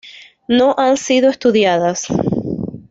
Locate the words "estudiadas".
1.29-2.07